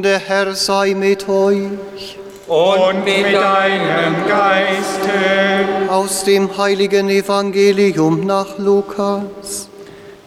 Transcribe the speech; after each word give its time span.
Der 0.00 0.20
Herr 0.20 0.54
sei 0.54 0.94
mit 0.94 1.28
euch. 1.28 2.16
Und 2.46 3.04
mit 3.04 3.26
deinem 3.34 4.26
Geiste. 4.26 5.10
Aus 5.90 6.24
dem 6.24 6.56
heiligen 6.56 7.10
Evangelium 7.10 8.24
nach 8.24 8.56
Lukas. 8.56 9.68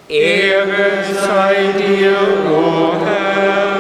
Ehre 0.08 1.04
sei 1.20 1.56
dir, 1.80 2.16
o 2.48 2.94
Herr. 3.04 3.75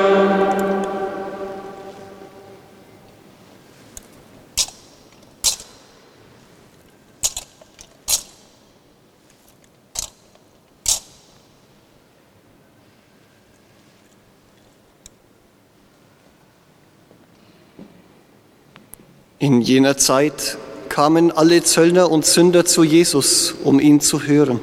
In 19.38 19.59
jener 19.59 19.98
Zeit 19.98 20.57
kamen 20.88 21.30
alle 21.30 21.62
Zöllner 21.62 22.09
und 22.09 22.25
Sünder 22.25 22.63
zu 22.63 22.85
Jesus, 22.85 23.53
um 23.66 23.81
ihn 23.81 23.99
zu 23.99 24.23
hören. 24.23 24.61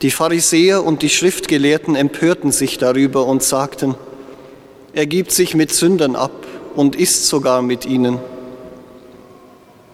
Die 0.00 0.10
Pharisäer 0.10 0.82
und 0.82 1.02
die 1.02 1.10
Schriftgelehrten 1.10 1.96
empörten 1.96 2.50
sich 2.50 2.78
darüber 2.78 3.26
und 3.26 3.42
sagten, 3.42 3.94
er 4.94 5.04
gibt 5.04 5.32
sich 5.32 5.54
mit 5.54 5.70
Sündern 5.70 6.16
ab 6.16 6.46
und 6.74 6.96
isst 6.96 7.26
sogar 7.26 7.60
mit 7.60 7.84
ihnen. 7.84 8.18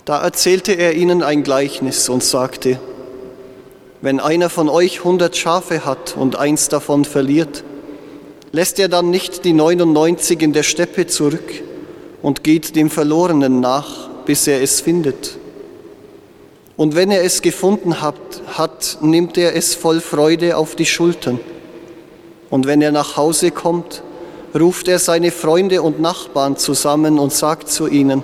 Da 0.05 0.23
erzählte 0.23 0.73
er 0.75 0.95
ihnen 0.95 1.25
ein 1.25 1.43
Gleichnis 1.43 2.09
und 2.09 2.23
sagte, 2.23 2.79
wenn 4.03 4.21
einer 4.21 4.51
von 4.51 4.69
euch 4.69 5.03
hundert 5.03 5.37
Schafe 5.37 5.85
hat 5.85 6.17
und 6.17 6.37
eins 6.37 6.69
davon 6.69 7.05
verliert, 7.05 7.65
lässt 8.53 8.79
er 8.79 8.89
dann 8.89 9.11
nicht 9.11 9.45
die 9.45 9.53
99 9.53 10.41
in 10.43 10.53
der 10.53 10.63
Steppe 10.63 11.09
zurück 11.09 11.63
und 12.23 12.45
geht 12.45 12.77
dem 12.77 12.91
Verlorenen 12.91 13.61
nach, 13.61 14.09
bis 14.25 14.47
er 14.47 14.63
es 14.63 14.81
findet. 14.81 15.37
Und 16.77 16.95
wenn 16.95 17.11
er 17.11 17.23
es 17.23 17.43
gefunden 17.43 18.01
hat, 18.01 18.15
hat, 18.47 18.99
nimmt 19.03 19.37
er 19.37 19.55
es 19.55 19.75
voll 19.75 20.01
Freude 20.01 20.57
auf 20.57 20.75
die 20.75 20.87
Schultern. 20.87 21.39
Und 22.51 22.67
wenn 22.67 22.81
er 22.83 22.93
nach 22.93 23.17
Hause 23.17 23.51
kommt, 23.51 24.03
ruft 24.59 24.89
er 24.89 24.99
seine 24.99 25.31
Freunde 25.31 25.83
und 25.83 26.01
Nachbarn 26.01 26.57
zusammen 26.57 27.19
und 27.19 27.33
sagt 27.33 27.69
zu 27.69 27.87
ihnen, 27.87 28.23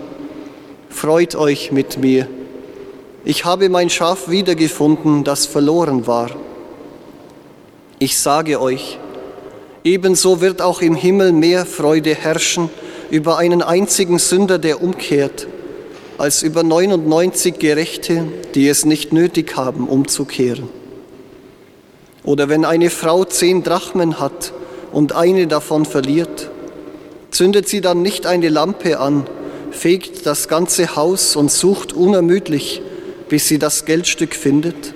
Freut 0.90 1.34
euch 1.36 1.70
mit 1.70 1.98
mir, 1.98 2.26
ich 3.24 3.44
habe 3.44 3.68
mein 3.68 3.90
Schaf 3.90 4.30
wiedergefunden, 4.30 5.22
das 5.22 5.44
verloren 5.44 6.06
war. 6.06 6.30
Ich 7.98 8.18
sage 8.18 8.60
euch, 8.60 8.98
ebenso 9.84 10.40
wird 10.40 10.62
auch 10.62 10.80
im 10.80 10.94
Himmel 10.94 11.32
mehr 11.32 11.66
Freude 11.66 12.14
herrschen, 12.14 12.70
über 13.10 13.38
einen 13.38 13.62
einzigen 13.62 14.18
Sünder, 14.18 14.58
der 14.58 14.82
umkehrt, 14.82 15.46
als 16.18 16.42
über 16.42 16.62
99 16.62 17.58
Gerechte, 17.58 18.24
die 18.54 18.68
es 18.68 18.84
nicht 18.84 19.12
nötig 19.12 19.56
haben, 19.56 19.88
umzukehren. 19.88 20.68
Oder 22.24 22.48
wenn 22.48 22.64
eine 22.64 22.90
Frau 22.90 23.24
zehn 23.24 23.62
Drachmen 23.62 24.20
hat 24.20 24.52
und 24.92 25.14
eine 25.14 25.46
davon 25.46 25.86
verliert, 25.86 26.50
zündet 27.30 27.68
sie 27.68 27.80
dann 27.80 28.02
nicht 28.02 28.26
eine 28.26 28.48
Lampe 28.48 28.98
an, 28.98 29.26
fegt 29.70 30.26
das 30.26 30.48
ganze 30.48 30.96
Haus 30.96 31.36
und 31.36 31.50
sucht 31.50 31.92
unermüdlich, 31.92 32.82
bis 33.28 33.48
sie 33.48 33.58
das 33.58 33.84
Geldstück 33.84 34.34
findet? 34.34 34.94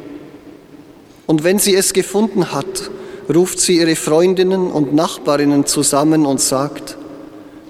Und 1.27 1.45
wenn 1.45 1.59
sie 1.59 1.75
es 1.75 1.93
gefunden 1.93 2.53
hat, 2.53 2.91
ruft 3.33 3.61
sie 3.61 3.79
ihre 3.79 3.97
Freundinnen 3.97 4.71
und 4.71 4.93
Nachbarinnen 4.93 5.67
zusammen 5.67 6.27
und 6.27 6.41
sagt, 6.41 6.99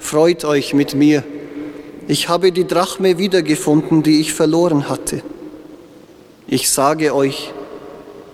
Freut 0.02 0.44
euch 0.44 0.74
mit 0.74 0.94
mir, 0.94 1.22
ich 2.08 2.28
habe 2.28 2.52
die 2.52 2.66
Drachme 2.66 3.16
wiedergefunden, 3.16 4.02
die 4.02 4.20
ich 4.20 4.34
verloren 4.34 4.88
hatte. 4.90 5.22
Ich 6.48 6.70
sage 6.70 7.14
euch, 7.14 7.52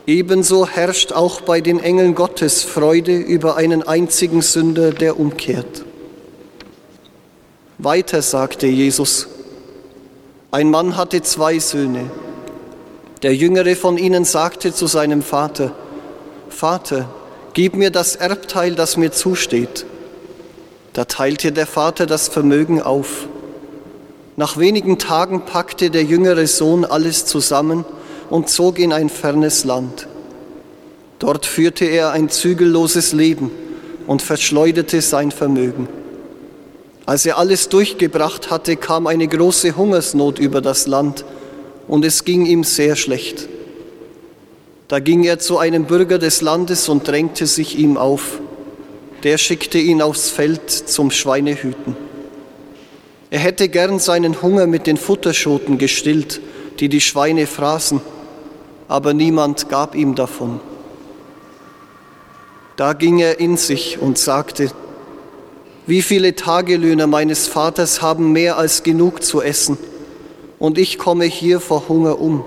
ebenso 0.06 0.66
herrscht 0.66 1.12
auch 1.12 1.43
bei 1.43 1.60
den 1.60 1.78
Engeln 1.78 2.15
Gottes 2.15 2.65
Freude 2.65 3.16
über 3.16 3.56
einen 3.56 3.82
einzigen 3.82 4.41
Sünder, 4.43 4.93
der 4.93 5.20
umkehrt. 5.20 5.84
Weiter 7.76 8.22
sagte 8.22 8.66
Jesus, 8.66 9.28
ein 10.50 10.70
Mann 10.70 10.97
hatte 10.97 11.22
zwei 11.22 11.59
Söhne. 11.60 12.10
Der 13.22 13.37
jüngere 13.37 13.76
von 13.76 13.98
ihnen 13.98 14.25
sagte 14.25 14.72
zu 14.72 14.87
seinem 14.87 15.22
Vater, 15.22 15.76
Vater, 16.48 17.10
gib 17.53 17.76
mir 17.76 17.91
das 17.91 18.16
Erbteil, 18.16 18.75
das 18.75 18.97
mir 18.97 19.12
zusteht. 19.12 19.84
Da 20.98 21.04
teilte 21.04 21.53
der 21.53 21.69
Vater 21.69 22.06
das 22.06 22.26
Vermögen 22.26 22.82
auf. 22.82 23.28
Nach 24.34 24.59
wenigen 24.59 24.98
Tagen 24.98 25.42
packte 25.44 25.91
der 25.91 26.03
jüngere 26.03 26.48
Sohn 26.48 26.84
alles 26.84 27.25
zusammen 27.25 27.84
und 28.31 28.48
zog 28.48 28.81
in 28.81 28.92
ein 28.92 29.08
fernes 29.08 29.62
Land. 29.62 30.08
Dort 31.20 31.47
führte 31.47 31.84
er 31.84 32.10
ein 32.10 32.31
zügelloses 32.31 33.12
Leben 33.12 33.53
und 34.08 34.22
verschleuderte 34.22 35.00
sein 35.00 35.31
Vermögen. 35.31 35.87
Als 37.06 37.25
er 37.26 37.38
alles 37.38 37.69
durchgebracht 37.69 38.50
hatte, 38.50 38.75
kam 38.75 39.06
eine 39.06 39.28
große 39.28 39.76
Hungersnot 39.76 40.41
über 40.41 40.60
das 40.60 40.88
Land 40.88 41.25
und 41.87 42.04
es 42.04 42.25
ging 42.25 42.44
ihm 42.44 42.64
sehr 42.64 42.97
schlecht. 42.97 43.48
Da 44.88 44.98
ging 44.98 45.22
er 45.22 45.38
zu 45.38 45.58
einem 45.58 45.84
Bürger 45.84 46.19
des 46.19 46.41
Landes 46.41 46.88
und 46.88 47.06
drängte 47.06 47.47
sich 47.47 47.78
ihm 47.78 47.97
auf 47.97 48.41
der 49.23 49.39
schickte 49.39 49.79
ihn 49.79 50.03
aufs 50.03 50.31
Feld 50.31 50.71
zum 50.71 51.11
Schweinehüten. 51.11 51.97
Er 53.31 53.41
hätte 53.41 53.69
gern 53.69 53.99
seinen 53.99 54.41
Hunger 54.41 54.67
mit 54.67 54.87
den 54.87 54.97
Futterschoten 54.97 55.77
gestillt, 55.79 56.41
die 56.81 56.89
die 56.89 57.01
Schweine 57.01 57.47
fraßen, 57.47 58.01
aber 58.87 59.12
niemand 59.12 59.69
gab 59.69 59.95
ihm 59.95 60.15
davon. 60.15 60.61
Da 62.77 62.93
ging 62.93 63.19
er 63.19 63.41
in 63.41 63.56
sich 63.56 63.99
und 63.99 64.19
sagte, 64.19 64.71
wie 65.87 66.03
viele 66.03 66.37
Tagelöhner 66.37 67.06
meines 67.06 67.49
Vaters 67.49 68.03
haben 68.03 68.33
mehr 68.33 68.56
als 68.56 68.83
genug 68.83 69.23
zu 69.23 69.43
essen, 69.43 69.79
und 70.59 70.77
ich 70.77 70.99
komme 70.99 71.25
hier 71.25 71.61
vor 71.61 71.89
Hunger 71.89 72.21
um. 72.21 72.45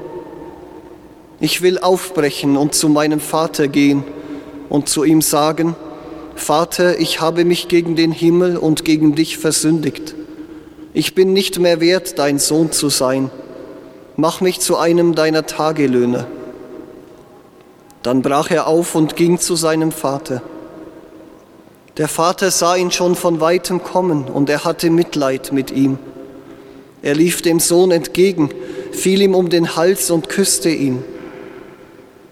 Ich 1.40 1.62
will 1.62 1.80
aufbrechen 1.80 2.58
und 2.58 2.76
zu 2.76 2.90
meinem 2.90 3.20
Vater 3.20 3.68
gehen 3.68 4.04
und 4.70 4.90
zu 4.90 5.04
ihm 5.04 5.22
sagen, 5.22 5.76
Vater, 6.42 7.00
ich 7.00 7.22
habe 7.22 7.46
mich 7.46 7.68
gegen 7.68 7.96
den 7.96 8.12
Himmel 8.12 8.58
und 8.58 8.84
gegen 8.84 9.14
dich 9.14 9.38
versündigt. 9.38 10.16
Ich 10.92 11.14
bin 11.14 11.34
nicht 11.34 11.60
mehr 11.60 11.80
wert, 11.80 12.18
dein 12.18 12.40
Sohn 12.40 12.72
zu 12.72 12.90
sein. 12.90 13.30
Mach 14.18 14.42
mich 14.42 14.60
zu 14.60 14.76
einem 14.76 15.14
deiner 15.14 15.46
Tagelöhner. 15.46 16.26
Dann 18.02 18.24
brach 18.24 18.50
er 18.50 18.66
auf 18.66 18.96
und 18.96 19.16
ging 19.16 19.38
zu 19.38 19.56
seinem 19.56 19.92
Vater. 19.92 20.42
Der 21.98 22.08
Vater 22.08 22.50
sah 22.50 22.76
ihn 22.76 22.90
schon 22.90 23.16
von 23.16 23.40
weitem 23.40 23.84
kommen 23.84 24.24
und 24.24 24.50
er 24.50 24.66
hatte 24.66 24.90
Mitleid 24.90 25.52
mit 25.54 25.70
ihm. 25.70 26.00
Er 27.04 27.14
lief 27.14 27.44
dem 27.44 27.60
Sohn 27.60 27.92
entgegen, 27.92 28.50
fiel 28.92 29.22
ihm 29.22 29.36
um 29.36 29.50
den 29.50 29.76
Hals 29.76 30.10
und 30.10 30.28
küsste 30.28 30.70
ihn. 30.70 31.04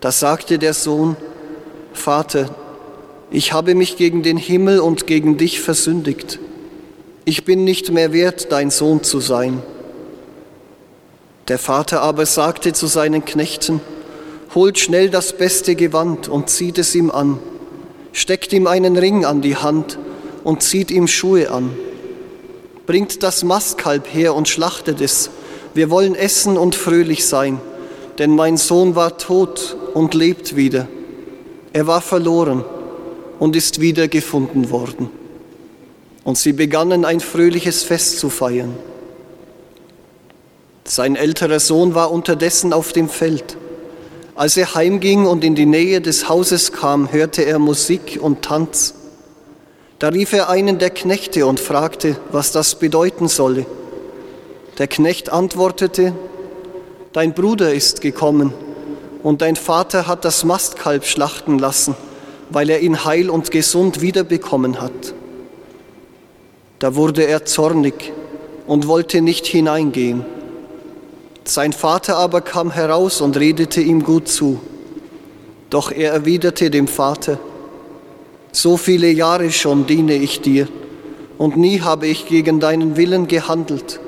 Da 0.01 0.11
sagte 0.11 0.57
der 0.57 0.73
Sohn, 0.73 1.15
Vater, 1.93 2.49
ich 3.31 3.53
habe 3.53 3.75
mich 3.75 3.97
gegen 3.97 4.23
den 4.23 4.37
Himmel 4.37 4.79
und 4.79 5.05
gegen 5.05 5.37
dich 5.37 5.61
versündigt. 5.61 6.39
Ich 7.25 7.45
bin 7.45 7.63
nicht 7.63 7.91
mehr 7.91 8.11
wert, 8.11 8.51
dein 8.51 8.71
Sohn 8.71 9.03
zu 9.03 9.19
sein. 9.19 9.61
Der 11.47 11.59
Vater 11.59 12.01
aber 12.01 12.25
sagte 12.25 12.73
zu 12.73 12.87
seinen 12.87 13.25
Knechten, 13.25 13.81
holt 14.55 14.79
schnell 14.79 15.09
das 15.09 15.33
beste 15.33 15.75
Gewand 15.75 16.27
und 16.27 16.49
zieht 16.49 16.79
es 16.79 16.95
ihm 16.95 17.11
an, 17.11 17.37
steckt 18.13 18.51
ihm 18.51 18.65
einen 18.65 18.97
Ring 18.97 19.25
an 19.25 19.41
die 19.41 19.55
Hand 19.55 19.99
und 20.43 20.63
zieht 20.63 20.89
ihm 20.89 21.07
Schuhe 21.07 21.51
an. 21.51 21.71
Bringt 22.87 23.21
das 23.21 23.43
Mastkalb 23.43 24.11
her 24.11 24.33
und 24.33 24.47
schlachtet 24.47 25.01
es. 25.01 25.29
Wir 25.75 25.91
wollen 25.91 26.15
essen 26.15 26.57
und 26.57 26.73
fröhlich 26.73 27.27
sein, 27.27 27.61
denn 28.17 28.31
mein 28.35 28.57
Sohn 28.57 28.95
war 28.95 29.19
tot 29.19 29.77
und 29.93 30.15
lebt 30.15 30.55
wieder. 30.55 30.87
Er 31.73 31.85
war 31.85 32.01
verloren 32.01 32.63
und 33.39 33.55
ist 33.55 33.79
wiedergefunden 33.81 34.69
worden. 34.69 35.09
Und 36.23 36.37
sie 36.37 36.53
begannen 36.53 37.05
ein 37.05 37.21
fröhliches 37.21 37.83
Fest 37.83 38.19
zu 38.19 38.29
feiern. 38.29 38.75
Sein 40.83 41.15
älterer 41.15 41.59
Sohn 41.59 41.95
war 41.95 42.11
unterdessen 42.11 42.73
auf 42.73 42.93
dem 42.93 43.09
Feld. 43.09 43.57
Als 44.35 44.57
er 44.57 44.75
heimging 44.75 45.25
und 45.25 45.43
in 45.43 45.55
die 45.55 45.65
Nähe 45.65 46.01
des 46.01 46.29
Hauses 46.29 46.71
kam, 46.71 47.11
hörte 47.11 47.43
er 47.43 47.59
Musik 47.59 48.19
und 48.21 48.41
Tanz. 48.41 48.93
Da 49.99 50.09
rief 50.09 50.33
er 50.33 50.49
einen 50.49 50.79
der 50.79 50.89
Knechte 50.89 51.45
und 51.45 51.59
fragte, 51.59 52.17
was 52.31 52.51
das 52.51 52.75
bedeuten 52.75 53.27
solle. 53.27 53.65
Der 54.77 54.87
Knecht 54.87 55.29
antwortete, 55.29 56.13
Dein 57.11 57.33
Bruder 57.33 57.73
ist 57.73 58.01
gekommen 58.01 58.53
und 59.23 59.41
dein 59.41 59.55
Vater 59.55 60.07
hat 60.07 60.25
das 60.25 60.43
Mastkalb 60.43 61.05
schlachten 61.05 61.57
lassen 61.57 61.95
weil 62.49 62.69
er 62.69 62.79
ihn 62.79 63.05
heil 63.05 63.29
und 63.29 63.51
gesund 63.51 64.01
wiederbekommen 64.01 64.81
hat. 64.81 65.13
Da 66.79 66.95
wurde 66.95 67.23
er 67.25 67.45
zornig 67.45 68.13
und 68.67 68.87
wollte 68.87 69.21
nicht 69.21 69.45
hineingehen. 69.45 70.25
Sein 71.43 71.73
Vater 71.73 72.17
aber 72.17 72.41
kam 72.41 72.71
heraus 72.71 73.21
und 73.21 73.37
redete 73.37 73.81
ihm 73.81 74.03
gut 74.03 74.27
zu. 74.27 74.59
Doch 75.69 75.91
er 75.91 76.13
erwiderte 76.13 76.69
dem 76.69 76.87
Vater, 76.87 77.39
so 78.51 78.77
viele 78.77 79.09
Jahre 79.09 79.51
schon 79.51 79.85
diene 79.85 80.15
ich 80.15 80.41
dir, 80.41 80.67
und 81.37 81.57
nie 81.57 81.81
habe 81.81 82.07
ich 82.07 82.27
gegen 82.27 82.59
deinen 82.59 82.97
Willen 82.97 83.27
gehandelt. 83.27 83.99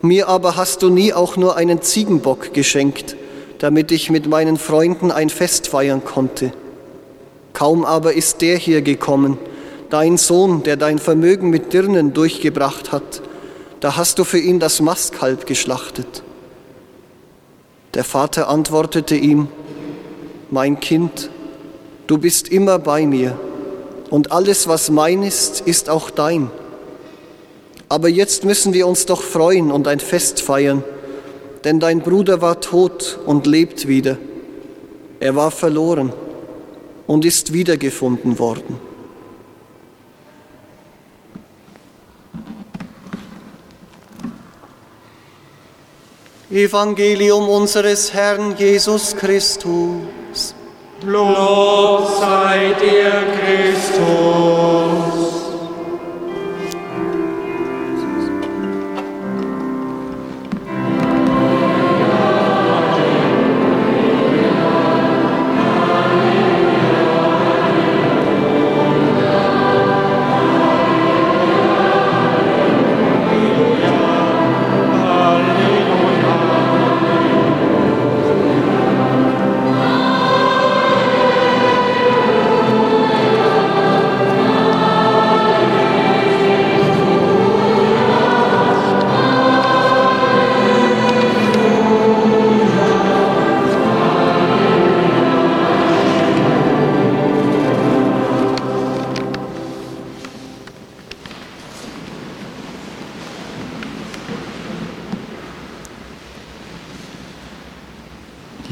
Mir 0.00 0.28
aber 0.28 0.56
hast 0.56 0.82
du 0.82 0.90
nie 0.90 1.12
auch 1.12 1.36
nur 1.36 1.56
einen 1.56 1.82
Ziegenbock 1.82 2.52
geschenkt, 2.54 3.16
damit 3.58 3.92
ich 3.92 4.10
mit 4.10 4.26
meinen 4.28 4.56
Freunden 4.56 5.10
ein 5.10 5.28
Fest 5.30 5.68
feiern 5.68 6.04
konnte. 6.04 6.52
Kaum 7.58 7.84
aber 7.84 8.12
ist 8.12 8.40
der 8.40 8.56
hier 8.56 8.82
gekommen, 8.82 9.36
dein 9.90 10.16
Sohn, 10.16 10.62
der 10.62 10.76
dein 10.76 11.00
Vermögen 11.00 11.50
mit 11.50 11.72
Dirnen 11.72 12.14
durchgebracht 12.14 12.92
hat, 12.92 13.20
da 13.80 13.96
hast 13.96 14.20
du 14.20 14.22
für 14.22 14.38
ihn 14.38 14.60
das 14.60 14.80
Mastkalb 14.80 15.44
geschlachtet. 15.44 16.22
Der 17.94 18.04
Vater 18.04 18.48
antwortete 18.48 19.16
ihm, 19.16 19.48
mein 20.52 20.78
Kind, 20.78 21.30
du 22.06 22.16
bist 22.18 22.46
immer 22.46 22.78
bei 22.78 23.04
mir 23.06 23.36
und 24.08 24.30
alles, 24.30 24.68
was 24.68 24.88
mein 24.88 25.24
ist, 25.24 25.60
ist 25.62 25.90
auch 25.90 26.10
dein. 26.10 26.52
Aber 27.88 28.08
jetzt 28.08 28.44
müssen 28.44 28.72
wir 28.72 28.86
uns 28.86 29.04
doch 29.04 29.22
freuen 29.22 29.72
und 29.72 29.88
ein 29.88 29.98
Fest 29.98 30.42
feiern, 30.42 30.84
denn 31.64 31.80
dein 31.80 32.02
Bruder 32.02 32.40
war 32.40 32.60
tot 32.60 33.18
und 33.26 33.48
lebt 33.48 33.88
wieder. 33.88 34.16
Er 35.18 35.34
war 35.34 35.50
verloren 35.50 36.12
und 37.08 37.24
ist 37.24 37.52
wiedergefunden 37.52 38.38
worden. 38.38 38.78
Evangelium 46.50 47.48
unseres 47.48 48.14
Herrn 48.14 48.54
Jesus 48.56 49.16
Christus. 49.16 50.54
Lob 51.02 52.08
sei 52.20 52.74
dir, 52.80 53.26
Christus. 53.38 55.37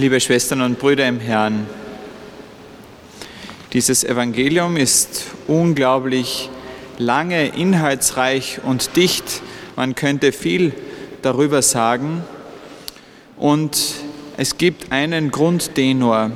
Liebe 0.06 0.20
Schwestern 0.20 0.60
und 0.60 0.78
Brüder 0.78 1.08
im 1.08 1.18
Herrn, 1.18 1.66
dieses 3.72 4.04
Evangelium 4.04 4.76
ist 4.76 5.24
unglaublich 5.48 6.48
lange, 6.96 7.48
inhaltsreich 7.48 8.60
und 8.62 8.94
dicht. 8.94 9.42
Man 9.74 9.96
könnte 9.96 10.30
viel 10.30 10.72
darüber 11.22 11.60
sagen. 11.60 12.22
Und 13.36 13.94
es 14.36 14.58
gibt 14.58 14.92
einen 14.92 15.32
Grundtenor. 15.32 16.30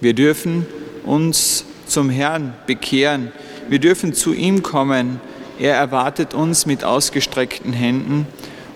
Wir 0.00 0.14
dürfen 0.14 0.66
uns 1.04 1.66
zum 1.86 2.08
Herrn 2.08 2.54
bekehren. 2.66 3.30
Wir 3.68 3.78
dürfen 3.78 4.14
zu 4.14 4.32
ihm 4.32 4.62
kommen. 4.62 5.20
Er 5.58 5.74
erwartet 5.74 6.32
uns 6.32 6.64
mit 6.64 6.82
ausgestreckten 6.82 7.74
Händen 7.74 8.26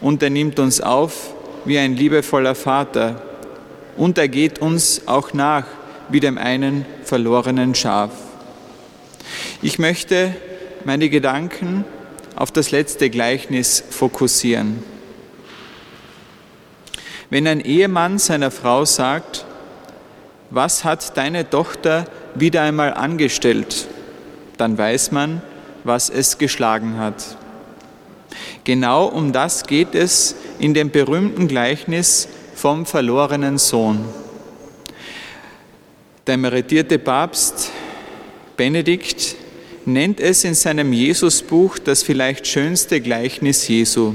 und 0.03 0.23
er 0.23 0.29
nimmt 0.29 0.59
uns 0.59 0.83
auf 0.83 1.33
wie 1.65 1.79
ein 1.79 1.97
liebevoller 1.97 2.55
Vater 2.55 3.23
und 3.97 4.19
er 4.19 4.29
geht 4.29 4.59
uns 4.59 5.03
auch 5.07 5.33
nach 5.33 5.65
wie 6.09 6.21
dem 6.21 6.39
einen 6.39 6.87
verlorenen 7.03 7.75
Schaf. 7.75 8.11
Ich 9.63 9.79
möchte 9.79 10.35
meine 10.85 11.09
Gedanken 11.09 11.85
auf 12.37 12.53
das 12.53 12.71
letzte 12.71 13.11
Gleichnis 13.11 13.83
fokussieren. 13.91 14.83
Wenn 17.31 17.47
ein 17.49 17.61
Ehemann 17.61 18.19
seiner 18.19 18.51
Frau 18.51 18.85
sagt, 18.85 19.45
was 20.51 20.85
hat 20.85 21.17
deine 21.17 21.51
Tochter 21.51 22.07
wieder 22.35 22.63
einmal 22.63 22.95
angestellt, 22.95 23.89
dann 24.59 24.79
weiß 24.79 25.11
man, 25.11 25.43
was 25.83 26.09
es 26.09 26.39
geschlagen 26.39 26.99
hat. 26.99 27.37
Genau 28.65 29.07
um 29.07 29.33
das 29.33 29.65
geht 29.65 29.95
es 29.95 30.37
in 30.59 30.75
dem 30.75 30.91
berühmten 30.91 31.49
Gleichnis 31.49 32.29
vom 32.57 32.87
verlorenen 32.87 33.59
Sohn. 33.59 34.03
Der 36.27 36.35
emeritierte 36.35 36.99
Papst 36.99 37.71
Benedikt 38.57 39.37
nennt 39.85 40.19
es 40.19 40.43
in 40.43 40.55
seinem 40.55 40.95
Jesusbuch 40.95 41.79
das 41.79 42.03
vielleicht 42.03 42.47
schönste 42.47 43.03
Gleichnis 43.03 43.69
Jesu. 43.69 44.15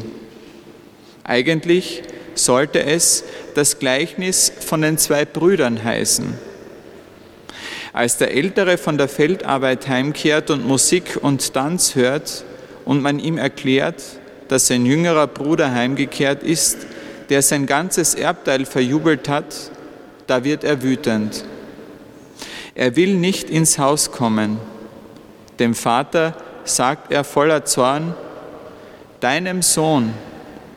Eigentlich 1.24 2.02
sollte 2.34 2.84
es 2.84 3.24
das 3.54 3.78
Gleichnis 3.78 4.52
von 4.60 4.82
den 4.82 4.98
zwei 4.98 5.24
Brüdern 5.24 5.84
heißen. 5.84 6.34
Als 7.94 8.18
der 8.18 8.34
Ältere 8.34 8.80
von 8.80 8.98
der 8.98 9.08
Feldarbeit 9.08 9.88
heimkehrt 9.88 10.50
und 10.50 10.66
Musik 10.66 11.20
und 11.22 11.54
Tanz 11.54 11.94
hört 11.94 12.44
und 12.86 13.04
man 13.04 13.20
ihm 13.20 13.38
erklärt, 13.38 14.02
dass 14.48 14.68
sein 14.68 14.86
jüngerer 14.86 15.28
Bruder 15.28 15.72
heimgekehrt 15.72 16.42
ist, 16.42 16.88
der 17.32 17.42
sein 17.42 17.66
ganzes 17.66 18.14
Erbteil 18.14 18.66
verjubelt 18.66 19.30
hat, 19.30 19.72
da 20.28 20.44
wird 20.44 20.66
er 20.66 20.84
wütend. 20.84 21.46
Er 22.76 22.98
will 22.98 23.16
nicht 23.16 23.50
ins 23.50 23.80
Haus 23.80 24.12
kommen. 24.12 24.58
Dem 25.58 25.74
Vater 25.74 26.36
sagt 26.66 27.10
er 27.10 27.24
voller 27.24 27.64
Zorn, 27.64 28.14
deinem 29.22 29.62
Sohn, 29.62 30.14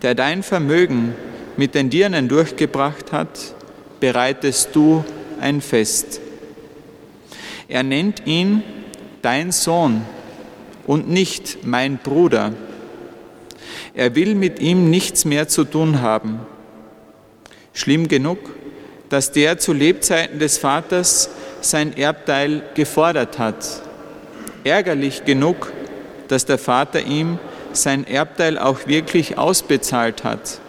der 0.02 0.14
dein 0.14 0.44
Vermögen 0.44 1.16
mit 1.56 1.74
den 1.74 1.90
Dirnen 1.90 2.28
durchgebracht 2.28 3.10
hat, 3.10 3.56
bereitest 3.98 4.76
du 4.76 5.04
ein 5.40 5.60
Fest. 5.60 6.20
Er 7.66 7.82
nennt 7.82 8.28
ihn 8.28 8.62
dein 9.22 9.50
Sohn 9.50 10.02
und 10.86 11.10
nicht 11.10 11.66
mein 11.66 11.98
Bruder. 11.98 12.52
Er 13.94 14.14
will 14.16 14.34
mit 14.34 14.58
ihm 14.58 14.90
nichts 14.90 15.24
mehr 15.24 15.46
zu 15.46 15.64
tun 15.64 16.02
haben. 16.02 16.40
Schlimm 17.72 18.08
genug, 18.08 18.38
dass 19.08 19.30
der 19.30 19.58
zu 19.58 19.72
Lebzeiten 19.72 20.40
des 20.40 20.58
Vaters 20.58 21.30
sein 21.60 21.96
Erbteil 21.96 22.62
gefordert 22.74 23.38
hat. 23.38 23.82
Ärgerlich 24.64 25.24
genug, 25.24 25.72
dass 26.28 26.44
der 26.44 26.58
Vater 26.58 27.02
ihm 27.02 27.38
sein 27.72 28.06
Erbteil 28.06 28.58
auch 28.58 28.86
wirklich 28.86 29.38
ausbezahlt 29.38 30.24
hat. 30.24 30.60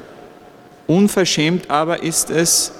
Unverschämt 0.87 1.71
aber 1.71 2.03
ist 2.03 2.29
es, 2.29 2.71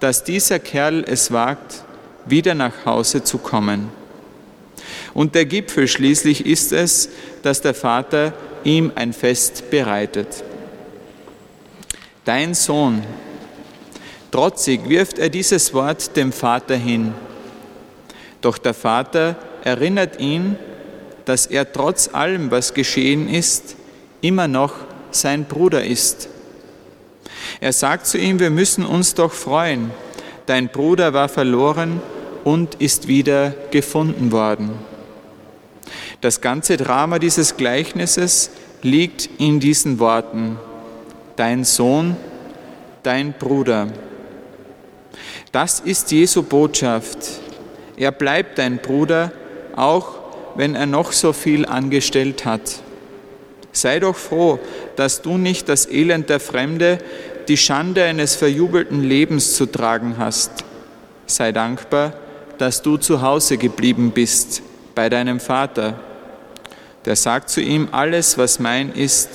dass 0.00 0.24
dieser 0.24 0.58
Kerl 0.58 1.04
es 1.06 1.32
wagt, 1.32 1.84
wieder 2.26 2.54
nach 2.54 2.84
Hause 2.84 3.24
zu 3.24 3.38
kommen. 3.38 3.88
Und 5.14 5.34
der 5.34 5.46
Gipfel 5.46 5.88
schließlich 5.88 6.44
ist 6.44 6.72
es, 6.72 7.08
dass 7.42 7.62
der 7.62 7.72
Vater 7.72 8.34
ihm 8.66 8.92
ein 8.94 9.12
Fest 9.12 9.70
bereitet. 9.70 10.42
Dein 12.24 12.54
Sohn, 12.54 13.04
trotzig 14.30 14.88
wirft 14.88 15.18
er 15.18 15.28
dieses 15.28 15.72
Wort 15.72 16.16
dem 16.16 16.32
Vater 16.32 16.76
hin. 16.76 17.14
Doch 18.40 18.58
der 18.58 18.74
Vater 18.74 19.36
erinnert 19.62 20.20
ihn, 20.20 20.56
dass 21.24 21.46
er 21.46 21.72
trotz 21.72 22.10
allem, 22.12 22.50
was 22.50 22.74
geschehen 22.74 23.28
ist, 23.28 23.76
immer 24.20 24.48
noch 24.48 24.74
sein 25.12 25.44
Bruder 25.44 25.84
ist. 25.84 26.28
Er 27.60 27.72
sagt 27.72 28.06
zu 28.06 28.18
ihm, 28.18 28.40
wir 28.40 28.50
müssen 28.50 28.84
uns 28.84 29.14
doch 29.14 29.32
freuen, 29.32 29.90
dein 30.46 30.68
Bruder 30.68 31.12
war 31.14 31.28
verloren 31.28 32.00
und 32.44 32.76
ist 32.76 33.08
wieder 33.08 33.54
gefunden 33.70 34.32
worden. 34.32 34.70
Das 36.20 36.40
ganze 36.40 36.76
Drama 36.76 37.18
dieses 37.18 37.56
Gleichnisses 37.56 38.50
liegt 38.82 39.28
in 39.38 39.60
diesen 39.60 39.98
Worten. 39.98 40.58
Dein 41.36 41.64
Sohn, 41.64 42.16
dein 43.02 43.34
Bruder. 43.34 43.88
Das 45.52 45.80
ist 45.80 46.10
Jesu 46.10 46.42
Botschaft. 46.42 47.18
Er 47.96 48.12
bleibt 48.12 48.58
dein 48.58 48.78
Bruder, 48.78 49.32
auch 49.74 50.18
wenn 50.54 50.74
er 50.74 50.86
noch 50.86 51.12
so 51.12 51.32
viel 51.32 51.66
angestellt 51.66 52.44
hat. 52.44 52.80
Sei 53.72 54.00
doch 54.00 54.16
froh, 54.16 54.58
dass 54.96 55.20
du 55.20 55.36
nicht 55.36 55.68
das 55.68 55.86
Elend 55.86 56.30
der 56.30 56.40
Fremde, 56.40 56.98
die 57.48 57.58
Schande 57.58 58.04
eines 58.04 58.34
verjubelten 58.34 59.02
Lebens 59.02 59.54
zu 59.54 59.66
tragen 59.66 60.16
hast. 60.18 60.50
Sei 61.26 61.52
dankbar, 61.52 62.14
dass 62.58 62.80
du 62.80 62.96
zu 62.96 63.20
Hause 63.20 63.58
geblieben 63.58 64.12
bist, 64.12 64.62
bei 64.96 65.08
deinem 65.10 65.38
Vater. 65.38 65.94
Der 67.04 67.14
sagt 67.14 67.50
zu 67.50 67.60
ihm, 67.60 67.88
alles, 67.92 68.36
was 68.36 68.58
mein 68.58 68.92
ist, 68.92 69.28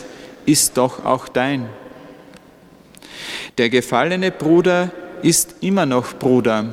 ist 0.46 0.76
doch 0.76 1.06
auch 1.06 1.30
dein. 1.30 1.70
Der 3.58 3.70
gefallene 3.70 4.32
Bruder 4.32 4.92
ist 5.22 5.56
immer 5.62 5.86
noch 5.86 6.16
Bruder. 6.18 6.66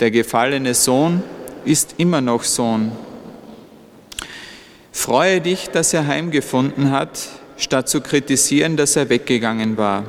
Der 0.00 0.10
gefallene 0.10 0.74
Sohn 0.74 1.22
ist 1.64 1.94
immer 1.98 2.20
noch 2.20 2.42
Sohn. 2.42 2.90
Freue 4.90 5.40
dich, 5.40 5.70
dass 5.70 5.94
er 5.94 6.06
heimgefunden 6.06 6.90
hat, 6.90 7.28
statt 7.56 7.88
zu 7.88 8.00
kritisieren, 8.00 8.76
dass 8.76 8.96
er 8.96 9.08
weggegangen 9.08 9.76
war. 9.76 10.04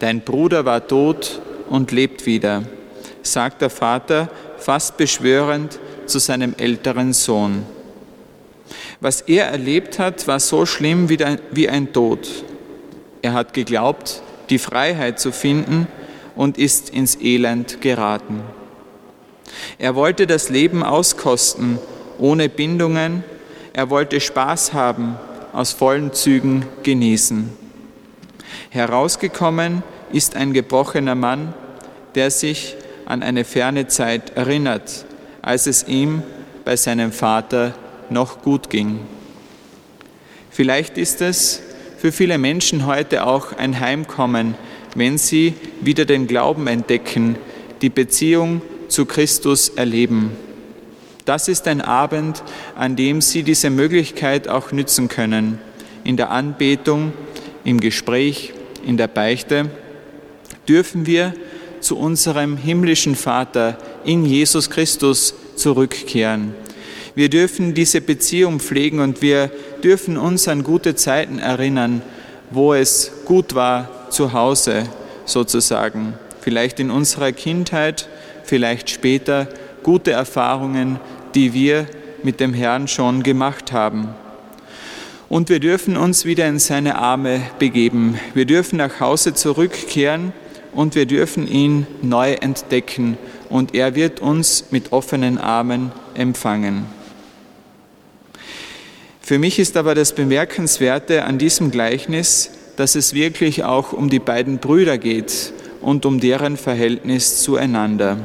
Dein 0.00 0.20
Bruder 0.22 0.64
war 0.64 0.86
tot 0.86 1.40
und 1.68 1.92
lebt 1.92 2.26
wieder, 2.26 2.64
sagt 3.22 3.62
der 3.62 3.70
Vater 3.70 4.28
fast 4.58 4.96
beschwörend 4.96 5.78
zu 6.08 6.18
seinem 6.18 6.54
älteren 6.58 7.12
Sohn. 7.12 7.64
Was 9.00 9.20
er 9.22 9.46
erlebt 9.46 9.98
hat, 9.98 10.26
war 10.26 10.40
so 10.40 10.66
schlimm 10.66 11.08
wie 11.08 11.68
ein 11.68 11.92
Tod. 11.92 12.28
Er 13.22 13.32
hat 13.32 13.52
geglaubt, 13.52 14.22
die 14.50 14.58
Freiheit 14.58 15.20
zu 15.20 15.32
finden 15.32 15.86
und 16.34 16.58
ist 16.58 16.90
ins 16.90 17.16
Elend 17.20 17.80
geraten. 17.80 18.42
Er 19.78 19.94
wollte 19.94 20.26
das 20.26 20.50
Leben 20.50 20.82
auskosten, 20.82 21.78
ohne 22.18 22.48
Bindungen. 22.48 23.24
Er 23.72 23.90
wollte 23.90 24.20
Spaß 24.20 24.72
haben, 24.72 25.16
aus 25.52 25.72
vollen 25.72 26.12
Zügen 26.12 26.66
genießen. 26.82 27.50
Herausgekommen 28.70 29.82
ist 30.12 30.36
ein 30.36 30.52
gebrochener 30.52 31.14
Mann, 31.14 31.54
der 32.14 32.30
sich 32.30 32.76
an 33.06 33.22
eine 33.22 33.44
ferne 33.44 33.86
Zeit 33.88 34.36
erinnert, 34.36 35.06
als 35.48 35.66
es 35.66 35.88
ihm 35.88 36.22
bei 36.66 36.76
seinem 36.76 37.10
Vater 37.10 37.74
noch 38.10 38.42
gut 38.42 38.68
ging. 38.68 39.00
Vielleicht 40.50 40.98
ist 40.98 41.22
es 41.22 41.62
für 41.96 42.12
viele 42.12 42.36
Menschen 42.36 42.84
heute 42.84 43.26
auch 43.26 43.56
ein 43.56 43.80
Heimkommen, 43.80 44.56
wenn 44.94 45.16
sie 45.16 45.54
wieder 45.80 46.04
den 46.04 46.26
Glauben 46.26 46.66
entdecken, 46.66 47.36
die 47.80 47.88
Beziehung 47.88 48.60
zu 48.88 49.06
Christus 49.06 49.70
erleben. 49.70 50.32
Das 51.24 51.48
ist 51.48 51.66
ein 51.66 51.80
Abend, 51.80 52.42
an 52.76 52.94
dem 52.94 53.22
Sie 53.22 53.42
diese 53.42 53.70
Möglichkeit 53.70 54.48
auch 54.48 54.70
nützen 54.70 55.08
können, 55.08 55.58
in 56.04 56.18
der 56.18 56.30
Anbetung, 56.30 57.14
im 57.64 57.80
Gespräch, 57.80 58.52
in 58.84 58.98
der 58.98 59.08
Beichte, 59.08 59.70
dürfen 60.68 61.06
wir 61.06 61.32
zu 61.80 61.96
unserem 61.96 62.58
himmlischen 62.58 63.14
Vater 63.14 63.78
in 64.04 64.24
Jesus 64.24 64.70
Christus 64.70 65.34
zurückkehren. 65.56 66.54
Wir 67.14 67.28
dürfen 67.28 67.74
diese 67.74 68.00
Beziehung 68.00 68.60
pflegen 68.60 69.00
und 69.00 69.22
wir 69.22 69.50
dürfen 69.82 70.16
uns 70.16 70.46
an 70.46 70.62
gute 70.62 70.94
Zeiten 70.94 71.38
erinnern, 71.38 72.02
wo 72.50 72.74
es 72.74 73.10
gut 73.24 73.54
war 73.54 74.08
zu 74.10 74.32
Hause 74.32 74.84
sozusagen. 75.24 76.14
Vielleicht 76.40 76.78
in 76.80 76.90
unserer 76.90 77.32
Kindheit, 77.32 78.08
vielleicht 78.44 78.88
später 78.90 79.48
gute 79.82 80.12
Erfahrungen, 80.12 81.00
die 81.34 81.52
wir 81.52 81.86
mit 82.22 82.40
dem 82.40 82.54
Herrn 82.54 82.88
schon 82.88 83.22
gemacht 83.22 83.72
haben. 83.72 84.10
Und 85.28 85.50
wir 85.50 85.60
dürfen 85.60 85.96
uns 85.96 86.24
wieder 86.24 86.48
in 86.48 86.58
seine 86.58 86.96
Arme 86.96 87.42
begeben. 87.58 88.18
Wir 88.32 88.46
dürfen 88.46 88.78
nach 88.78 89.00
Hause 89.00 89.34
zurückkehren 89.34 90.32
und 90.72 90.94
wir 90.94 91.04
dürfen 91.04 91.46
ihn 91.46 91.86
neu 92.00 92.32
entdecken 92.34 93.18
und 93.48 93.74
er 93.74 93.94
wird 93.94 94.20
uns 94.20 94.66
mit 94.70 94.92
offenen 94.92 95.38
Armen 95.38 95.92
empfangen. 96.14 96.86
Für 99.20 99.38
mich 99.38 99.58
ist 99.58 99.76
aber 99.76 99.94
das 99.94 100.14
Bemerkenswerte 100.14 101.24
an 101.24 101.38
diesem 101.38 101.70
Gleichnis, 101.70 102.50
dass 102.76 102.94
es 102.94 103.12
wirklich 103.12 103.64
auch 103.64 103.92
um 103.92 104.08
die 104.08 104.20
beiden 104.20 104.58
Brüder 104.58 104.96
geht 104.96 105.52
und 105.80 106.06
um 106.06 106.20
deren 106.20 106.56
Verhältnis 106.56 107.42
zueinander. 107.42 108.18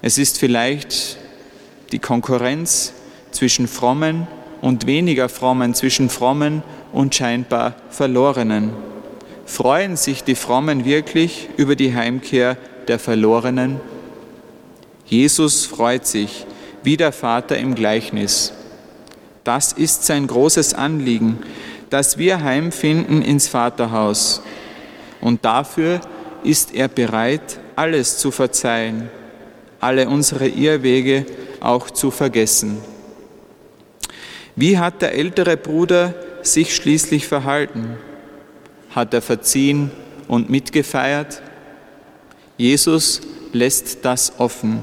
Es 0.00 0.16
ist 0.16 0.38
vielleicht 0.38 1.18
die 1.92 1.98
Konkurrenz 1.98 2.92
zwischen 3.32 3.68
frommen 3.68 4.26
und 4.60 4.86
weniger 4.86 5.28
frommen, 5.28 5.74
zwischen 5.74 6.08
frommen 6.08 6.62
und 6.92 7.14
scheinbar 7.14 7.74
verlorenen. 7.90 8.70
Freuen 9.44 9.96
sich 9.96 10.24
die 10.24 10.36
Frommen 10.36 10.84
wirklich 10.84 11.48
über 11.56 11.76
die 11.76 11.94
Heimkehr 11.94 12.56
der 12.88 12.98
Verlorenen? 12.98 13.80
Jesus 15.06 15.66
freut 15.66 16.06
sich, 16.06 16.46
wie 16.82 16.96
der 16.96 17.12
Vater 17.12 17.56
im 17.58 17.74
Gleichnis. 17.74 18.52
Das 19.42 19.72
ist 19.72 20.04
sein 20.04 20.26
großes 20.26 20.74
Anliegen, 20.74 21.38
dass 21.90 22.18
wir 22.18 22.42
heimfinden 22.42 23.22
ins 23.22 23.48
Vaterhaus. 23.48 24.42
Und 25.20 25.44
dafür 25.44 26.00
ist 26.42 26.74
er 26.74 26.88
bereit, 26.88 27.58
alles 27.76 28.18
zu 28.18 28.30
verzeihen 28.30 29.10
alle 29.84 30.08
unsere 30.08 30.48
Irrwege 30.48 31.26
auch 31.60 31.90
zu 31.90 32.10
vergessen. 32.10 32.78
Wie 34.56 34.78
hat 34.78 35.02
der 35.02 35.12
ältere 35.12 35.58
Bruder 35.58 36.14
sich 36.40 36.74
schließlich 36.74 37.28
verhalten? 37.28 37.98
Hat 38.94 39.12
er 39.12 39.20
verziehen 39.20 39.90
und 40.26 40.48
mitgefeiert? 40.48 41.42
Jesus 42.56 43.20
lässt 43.52 44.04
das 44.04 44.34
offen, 44.38 44.80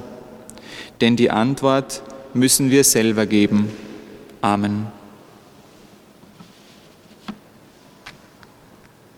denn 0.99 1.15
die 1.15 1.31
Antwort 1.31 2.01
müssen 2.33 2.71
wir 2.71 2.83
selber 2.83 3.25
geben. 3.25 3.69
Amen. 4.41 5.00